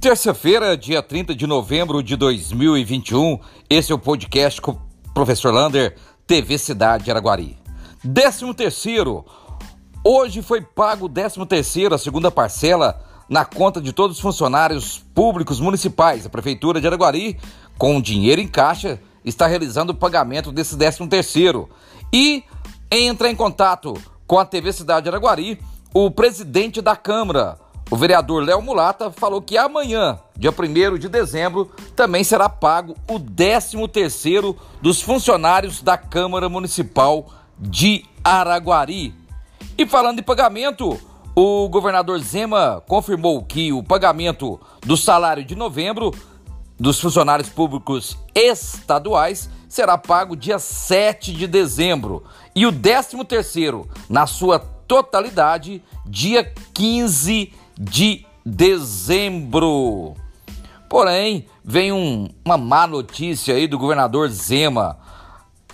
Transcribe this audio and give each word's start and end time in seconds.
Terça-feira, 0.00 0.78
dia 0.78 1.02
30 1.02 1.34
de 1.34 1.46
novembro 1.46 2.02
de 2.02 2.16
2021, 2.16 3.38
esse 3.68 3.92
é 3.92 3.94
o 3.94 3.98
podcast 3.98 4.58
com 4.58 4.70
o 4.70 4.80
professor 5.12 5.52
Lander, 5.52 5.94
TV 6.26 6.56
Cidade 6.56 7.10
Araguari. 7.10 7.58
13 8.02 8.54
terceiro, 8.54 9.26
hoje 10.02 10.40
foi 10.40 10.62
pago 10.62 11.04
o 11.04 11.08
13 11.08 11.44
terceiro, 11.44 11.94
a 11.94 11.98
segunda 11.98 12.30
parcela, 12.30 13.04
na 13.28 13.44
conta 13.44 13.78
de 13.78 13.92
todos 13.92 14.16
os 14.16 14.22
funcionários 14.22 15.04
públicos 15.14 15.60
municipais. 15.60 16.24
A 16.24 16.30
Prefeitura 16.30 16.80
de 16.80 16.86
Araguari, 16.86 17.38
com 17.76 18.00
dinheiro 18.00 18.40
em 18.40 18.48
caixa, 18.48 18.98
está 19.22 19.46
realizando 19.46 19.92
o 19.92 19.94
pagamento 19.94 20.50
desse 20.50 20.78
13 20.78 21.06
terceiro. 21.08 21.68
E 22.10 22.42
entra 22.90 23.30
em 23.30 23.36
contato 23.36 23.92
com 24.26 24.38
a 24.38 24.46
TV 24.46 24.72
Cidade 24.72 25.10
Araguari, 25.10 25.60
o 25.92 26.10
presidente 26.10 26.80
da 26.80 26.96
Câmara, 26.96 27.58
o 27.90 27.96
vereador 27.96 28.44
Léo 28.44 28.62
Mulata 28.62 29.10
falou 29.10 29.42
que 29.42 29.58
amanhã, 29.58 30.20
dia 30.36 30.52
1 30.52 30.96
de 30.96 31.08
dezembro, 31.08 31.70
também 31.96 32.22
será 32.22 32.48
pago 32.48 32.94
o 33.08 33.18
13º 33.18 34.56
dos 34.80 35.02
funcionários 35.02 35.82
da 35.82 35.98
Câmara 35.98 36.48
Municipal 36.48 37.26
de 37.58 38.04
Araguari. 38.22 39.12
E 39.76 39.84
falando 39.84 40.20
em 40.20 40.22
pagamento, 40.22 40.98
o 41.34 41.68
governador 41.68 42.18
Zema 42.20 42.82
confirmou 42.86 43.42
que 43.42 43.72
o 43.72 43.82
pagamento 43.82 44.60
do 44.86 44.96
salário 44.96 45.44
de 45.44 45.56
novembro 45.56 46.12
dos 46.78 47.00
funcionários 47.00 47.48
públicos 47.48 48.16
estaduais 48.34 49.50
será 49.68 49.98
pago 49.98 50.36
dia 50.36 50.58
7 50.58 51.32
de 51.32 51.46
dezembro 51.46 52.24
e 52.54 52.66
o 52.66 52.72
13º, 52.72 53.86
na 54.08 54.26
sua 54.26 54.60
totalidade, 54.90 55.80
dia 56.04 56.52
15 56.74 57.44
de 57.44 57.60
de 57.80 58.26
dezembro. 58.44 60.14
Porém, 60.88 61.46
vem 61.64 61.92
um, 61.92 62.28
uma 62.44 62.58
má 62.58 62.86
notícia 62.86 63.54
aí 63.54 63.66
do 63.66 63.78
governador 63.78 64.28
Zema. 64.28 64.98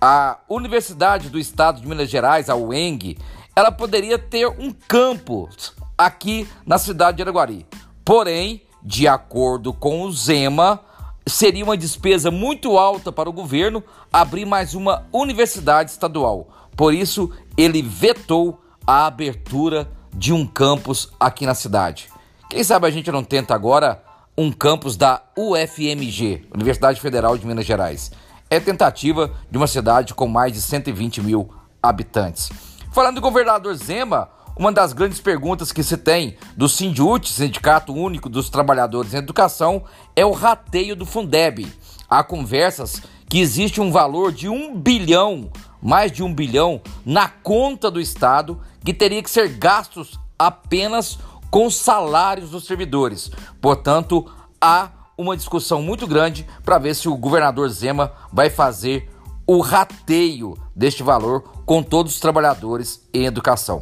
A 0.00 0.38
Universidade 0.48 1.28
do 1.28 1.38
Estado 1.38 1.80
de 1.80 1.86
Minas 1.86 2.08
Gerais, 2.08 2.48
a 2.48 2.54
UENG, 2.54 3.18
ela 3.54 3.70
poderia 3.70 4.18
ter 4.18 4.46
um 4.46 4.72
campus 4.72 5.74
aqui 5.98 6.48
na 6.64 6.78
cidade 6.78 7.18
de 7.18 7.22
Araguari. 7.22 7.66
Porém, 8.02 8.62
de 8.82 9.06
acordo 9.06 9.74
com 9.74 10.04
o 10.04 10.12
Zema, 10.12 10.80
seria 11.26 11.64
uma 11.64 11.76
despesa 11.76 12.30
muito 12.30 12.78
alta 12.78 13.12
para 13.12 13.28
o 13.28 13.32
governo 13.32 13.84
abrir 14.10 14.46
mais 14.46 14.74
uma 14.74 15.04
universidade 15.12 15.90
estadual. 15.90 16.48
Por 16.74 16.94
isso, 16.94 17.30
ele 17.58 17.82
vetou 17.82 18.58
a 18.90 19.06
abertura 19.06 19.88
de 20.12 20.32
um 20.32 20.44
campus 20.44 21.12
aqui 21.20 21.46
na 21.46 21.54
cidade. 21.54 22.08
Quem 22.48 22.64
sabe 22.64 22.88
a 22.88 22.90
gente 22.90 23.08
não 23.12 23.22
tenta 23.22 23.54
agora 23.54 24.02
um 24.36 24.50
campus 24.50 24.96
da 24.96 25.22
UFMG, 25.38 26.48
Universidade 26.52 27.00
Federal 27.00 27.38
de 27.38 27.46
Minas 27.46 27.64
Gerais. 27.64 28.10
É 28.50 28.58
tentativa 28.58 29.30
de 29.48 29.56
uma 29.56 29.68
cidade 29.68 30.12
com 30.12 30.26
mais 30.26 30.52
de 30.52 30.60
120 30.60 31.22
mil 31.22 31.48
habitantes. 31.80 32.50
Falando 32.90 33.14
do 33.14 33.20
governador 33.20 33.76
Zema, 33.76 34.28
uma 34.56 34.72
das 34.72 34.92
grandes 34.92 35.20
perguntas 35.20 35.70
que 35.70 35.84
se 35.84 35.96
tem 35.96 36.36
do 36.56 36.68
Sindiut, 36.68 37.30
Sindicato 37.30 37.94
Único 37.94 38.28
dos 38.28 38.50
Trabalhadores 38.50 39.14
em 39.14 39.18
Educação, 39.18 39.84
é 40.16 40.26
o 40.26 40.32
rateio 40.32 40.96
do 40.96 41.06
Fundeb. 41.06 41.72
Há 42.08 42.24
conversas 42.24 43.00
que 43.28 43.38
existe 43.38 43.80
um 43.80 43.92
valor 43.92 44.32
de 44.32 44.48
um 44.48 44.76
bilhão, 44.76 45.48
mais 45.82 46.12
de 46.12 46.22
um 46.22 46.32
bilhão, 46.32 46.80
na 47.04 47.28
conta 47.28 47.90
do 47.90 48.00
Estado 48.00 48.60
que 48.84 48.94
teria 48.94 49.22
que 49.22 49.30
ser 49.30 49.48
gastos 49.48 50.18
apenas 50.38 51.18
com 51.50 51.68
salários 51.68 52.50
dos 52.50 52.66
servidores. 52.66 53.30
Portanto, 53.60 54.30
há 54.60 54.90
uma 55.18 55.36
discussão 55.36 55.82
muito 55.82 56.06
grande 56.06 56.46
para 56.64 56.78
ver 56.78 56.94
se 56.94 57.08
o 57.08 57.16
governador 57.16 57.68
Zema 57.68 58.12
vai 58.32 58.48
fazer 58.48 59.10
o 59.46 59.60
rateio 59.60 60.56
deste 60.74 61.02
valor 61.02 61.42
com 61.66 61.82
todos 61.82 62.14
os 62.14 62.20
trabalhadores 62.20 63.06
em 63.12 63.26
educação. 63.26 63.80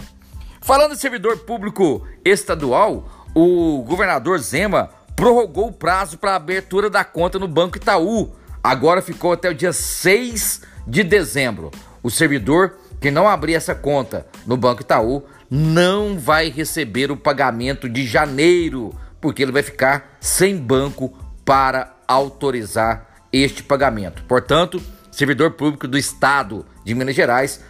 Falando 0.61 0.94
de 0.94 1.00
servidor 1.00 1.39
público 1.39 2.06
estadual, 2.25 3.05
o 3.34 3.83
governador 3.87 4.39
Zema 4.39 4.91
prorrogou 5.15 5.69
o 5.69 5.73
prazo 5.73 6.19
para 6.19 6.33
a 6.33 6.37
abertura 6.37 6.89
da 6.89 7.05
conta 7.05 7.39
no 7.39 7.47
Banco 7.47 7.77
Itaú. 7.77 8.33
Agora 8.62 9.03
ficou 9.03 9.33
até 9.33 9.50
o 9.50 9.55
dia 9.55 9.73
6 9.73 10.62
de 10.88 11.04
dezembro. 11.04 11.71
O 12.03 12.10
servidor 12.10 12.78
que 13.00 13.10
não 13.10 13.28
abrir 13.28 13.54
essa 13.54 13.75
conta 13.75 14.26
no 14.47 14.56
Banco 14.56 14.82
Itaú 14.82 15.22
não 15.50 16.19
vai 16.19 16.49
receber 16.49 17.10
o 17.10 17.16
pagamento 17.16 17.88
de 17.88 18.06
janeiro, 18.06 18.93
porque 19.21 19.43
ele 19.43 19.53
vai 19.53 19.62
ficar 19.62 20.16
sem 20.21 20.56
banco 20.56 21.16
para 21.44 21.94
autorizar 22.06 23.06
este 23.32 23.62
pagamento. 23.62 24.25
Portanto, 24.25 24.81
servidor 25.10 25.53
público 25.53 25.87
do 25.87 25.99
Estado 25.99 26.65
de 26.84 26.94
Minas 26.94 27.15
Gerais 27.15 27.62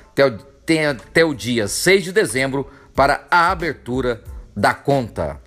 tem 0.65 0.87
até 0.87 1.25
o 1.25 1.35
dia 1.35 1.69
6 1.69 2.05
de 2.05 2.13
dezembro 2.13 2.69
para 2.95 3.27
a 3.31 3.51
abertura 3.51 4.23
da 4.57 4.75
conta. 4.75 5.41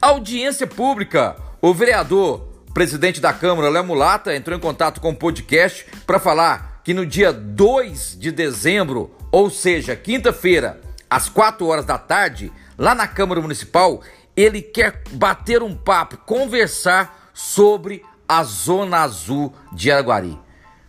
Audiência 0.00 0.66
pública. 0.66 1.36
O 1.60 1.74
vereador, 1.74 2.47
presidente 2.78 3.20
da 3.20 3.32
Câmara, 3.32 3.68
Léo 3.68 3.82
Mulata, 3.82 4.32
entrou 4.36 4.56
em 4.56 4.60
contato 4.60 5.00
com 5.00 5.10
o 5.10 5.16
podcast 5.16 5.84
para 6.06 6.20
falar 6.20 6.80
que 6.84 6.94
no 6.94 7.04
dia 7.04 7.32
2 7.32 8.16
de 8.16 8.30
dezembro, 8.30 9.10
ou 9.32 9.50
seja, 9.50 9.96
quinta-feira, 9.96 10.80
às 11.10 11.28
4 11.28 11.66
horas 11.66 11.84
da 11.84 11.98
tarde, 11.98 12.52
lá 12.78 12.94
na 12.94 13.08
Câmara 13.08 13.40
Municipal, 13.40 14.00
ele 14.36 14.62
quer 14.62 15.02
bater 15.10 15.60
um 15.60 15.74
papo, 15.74 16.18
conversar 16.18 17.32
sobre 17.34 18.04
a 18.28 18.44
Zona 18.44 18.98
Azul 18.98 19.52
de 19.72 19.90
Araguari. 19.90 20.38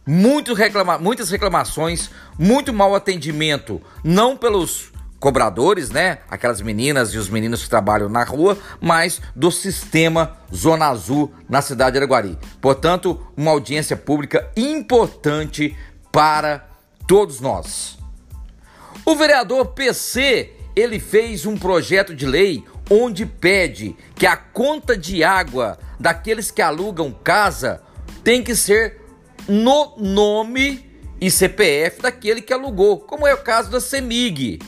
Muito 0.05 0.53
reclama 0.53 0.99
muitas 0.99 1.31
reclamações, 1.31 2.11
muito 2.37 2.71
mau 2.71 2.93
atendimento, 2.93 3.81
não 4.03 4.37
pelos 4.37 4.91
cobradores, 5.19 5.89
né? 5.89 6.19
Aquelas 6.29 6.61
meninas 6.61 7.13
e 7.13 7.17
os 7.17 7.29
meninos 7.29 7.63
que 7.63 7.69
trabalham 7.69 8.09
na 8.09 8.23
rua, 8.23 8.57
mas 8.79 9.21
do 9.35 9.51
sistema 9.51 10.37
Zona 10.53 10.87
Azul 10.87 11.33
na 11.47 11.61
cidade 11.61 11.93
de 11.93 11.97
Araguari. 11.97 12.37
Portanto, 12.61 13.19
uma 13.35 13.51
audiência 13.51 13.97
pública 13.97 14.49
importante 14.55 15.75
para 16.11 16.67
todos 17.07 17.39
nós. 17.39 17.97
O 19.05 19.15
vereador 19.15 19.67
PC, 19.67 20.53
ele 20.75 20.99
fez 20.99 21.45
um 21.45 21.57
projeto 21.57 22.15
de 22.15 22.25
lei 22.25 22.63
onde 22.89 23.25
pede 23.25 23.95
que 24.15 24.25
a 24.25 24.35
conta 24.35 24.97
de 24.97 25.23
água 25.23 25.77
daqueles 25.99 26.49
que 26.49 26.61
alugam 26.61 27.11
casa 27.11 27.81
tem 28.23 28.43
que 28.43 28.55
ser 28.55 29.01
no 29.47 29.95
nome 29.97 30.87
e 31.21 31.29
CPF 31.29 32.01
daquele 32.01 32.41
que 32.41 32.53
alugou, 32.53 32.99
como 32.99 33.27
é 33.27 33.33
o 33.33 33.43
caso 33.43 33.69
da 33.69 33.79
CEMIG. 33.79 34.59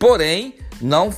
Porém, 0.00 0.54
não, 0.80 1.14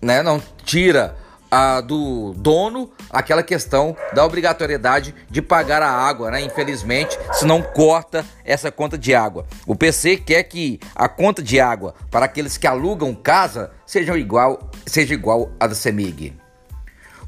né, 0.00 0.22
não 0.22 0.42
tira 0.62 1.16
a, 1.50 1.80
do 1.80 2.34
dono 2.34 2.92
aquela 3.08 3.42
questão 3.42 3.96
da 4.12 4.26
obrigatoriedade 4.26 5.14
de 5.30 5.40
pagar 5.40 5.80
a 5.80 5.90
água, 5.90 6.30
né? 6.30 6.42
Infelizmente, 6.42 7.18
senão 7.32 7.62
corta 7.62 8.26
essa 8.44 8.70
conta 8.70 8.98
de 8.98 9.14
água. 9.14 9.46
O 9.66 9.74
PC 9.74 10.18
quer 10.18 10.42
que 10.42 10.78
a 10.94 11.08
conta 11.08 11.42
de 11.42 11.58
água 11.58 11.94
para 12.10 12.26
aqueles 12.26 12.58
que 12.58 12.66
alugam 12.66 13.14
casa 13.14 13.70
seja 13.86 14.18
igual, 14.18 14.70
seja 14.84 15.14
igual 15.14 15.50
à 15.58 15.66
da 15.66 15.74
CEMIG. 15.74 16.34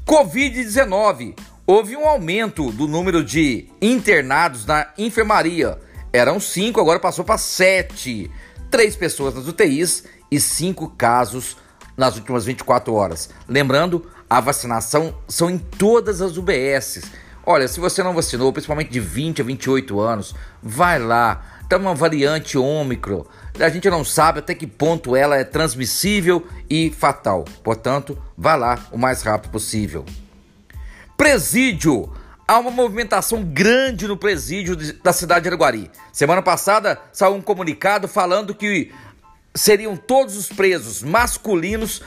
Covid-19. 0.05 1.35
Houve 1.65 1.97
um 1.97 2.07
aumento 2.07 2.71
do 2.71 2.87
número 2.87 3.23
de 3.23 3.67
internados 3.81 4.63
na 4.63 4.87
enfermaria. 4.95 5.79
Eram 6.13 6.39
cinco, 6.39 6.79
agora 6.79 6.99
passou 6.99 7.25
para 7.25 7.39
sete. 7.39 8.29
Três 8.69 8.95
pessoas 8.95 9.33
nas 9.33 9.47
UTIs 9.47 10.03
e 10.31 10.39
cinco 10.39 10.89
casos 10.89 11.57
nas 11.97 12.15
últimas 12.15 12.45
24 12.45 12.93
horas. 12.93 13.29
Lembrando, 13.47 14.05
a 14.29 14.39
vacinação 14.39 15.15
são 15.27 15.49
em 15.49 15.57
todas 15.57 16.21
as 16.21 16.37
UBSs. 16.37 17.03
Olha, 17.45 17.67
se 17.67 17.79
você 17.79 18.03
não 18.03 18.13
vacinou, 18.13 18.53
principalmente 18.53 18.91
de 18.91 18.99
20 18.99 19.41
a 19.41 19.43
28 19.43 19.99
anos, 19.99 20.35
vai 20.61 20.99
lá. 20.99 21.43
Tá 21.67 21.77
uma 21.77 21.93
variante 21.93 22.57
Ômicron. 22.57 23.25
A 23.59 23.69
gente 23.69 23.89
não 23.89 24.05
sabe 24.05 24.39
até 24.39 24.55
que 24.55 24.65
ponto 24.65 25.15
ela 25.15 25.35
é 25.35 25.43
transmissível 25.43 26.47
e 26.69 26.89
fatal. 26.91 27.45
Portanto, 27.63 28.17
vá 28.37 28.55
lá 28.55 28.79
o 28.91 28.97
mais 28.97 29.21
rápido 29.21 29.51
possível. 29.51 30.05
Presídio. 31.17 32.11
Há 32.47 32.57
uma 32.57 32.71
movimentação 32.71 33.43
grande 33.43 34.07
no 34.07 34.17
presídio 34.17 34.75
da 35.03 35.13
cidade 35.13 35.43
de 35.43 35.49
Araguari. 35.49 35.91
Semana 36.11 36.41
passada 36.41 36.99
saiu 37.11 37.35
um 37.35 37.41
comunicado 37.41 38.07
falando 38.07 38.55
que 38.55 38.91
seriam 39.55 39.95
todos 39.95 40.35
os 40.35 40.47
presos 40.47 41.01
masculinos 41.01 42.01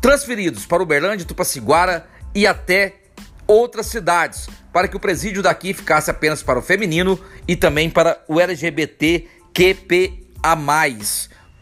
transferidos 0.00 0.66
para 0.66 0.82
Uberlândia, 0.82 1.26
Tupaciguara 1.26 2.06
e 2.34 2.46
até 2.46 2.94
outras 3.46 3.86
cidades, 3.86 4.48
para 4.72 4.88
que 4.88 4.96
o 4.96 5.00
presídio 5.00 5.42
daqui 5.42 5.72
ficasse 5.72 6.10
apenas 6.10 6.42
para 6.42 6.58
o 6.58 6.62
feminino 6.62 7.18
e 7.46 7.56
também 7.56 7.88
para 7.90 8.22
o 8.28 8.40
LGBTQPA+. 8.40 9.28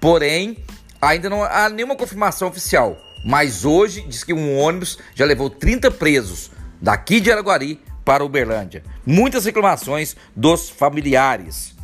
Porém, 0.00 0.56
ainda 1.00 1.31
não 1.31 1.44
há 1.44 1.69
nenhuma 1.69 1.96
confirmação 1.96 2.49
oficial, 2.49 2.96
mas 3.25 3.64
hoje 3.64 4.02
diz 4.02 4.25
que 4.25 4.32
um 4.32 4.58
ônibus 4.58 4.99
já 5.14 5.25
levou 5.25 5.49
30 5.50 5.90
presos 5.93 6.50
daqui 6.81 7.20
de 7.20 7.31
Araguari 7.31 7.81
para 8.05 8.25
Uberlândia. 8.25 8.82
Muitas 9.06 9.44
reclamações 9.44 10.17
dos 10.35 10.69
familiares. 10.69 11.75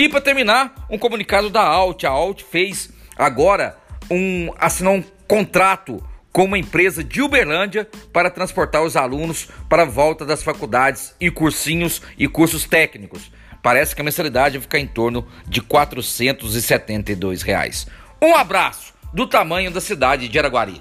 E 0.00 0.08
para 0.08 0.22
terminar, 0.22 0.86
um 0.88 0.96
comunicado 0.96 1.50
da 1.50 1.60
Alt. 1.60 2.04
A 2.04 2.08
Alt 2.08 2.42
fez 2.44 2.88
agora 3.18 3.76
um 4.10 4.50
assinou 4.58 4.94
um 4.94 5.04
contrato 5.28 6.02
com 6.32 6.44
uma 6.44 6.58
empresa 6.58 7.04
de 7.04 7.20
Uberlândia 7.20 7.86
para 8.10 8.30
transportar 8.30 8.82
os 8.82 8.96
alunos 8.96 9.50
para 9.68 9.82
a 9.82 9.84
volta 9.84 10.24
das 10.24 10.42
faculdades 10.42 11.14
e 11.20 11.30
cursinhos 11.30 12.00
e 12.16 12.26
cursos 12.26 12.64
técnicos. 12.64 13.30
Parece 13.62 13.94
que 13.94 14.00
a 14.00 14.04
mensalidade 14.04 14.56
vai 14.56 14.62
ficar 14.62 14.78
em 14.78 14.86
torno 14.86 15.28
de 15.46 15.60
472 15.60 17.42
reais. 17.42 17.86
Um 18.22 18.34
abraço 18.34 18.94
do 19.12 19.26
tamanho 19.26 19.70
da 19.70 19.82
cidade 19.82 20.30
de 20.30 20.38
Araguari. 20.38 20.80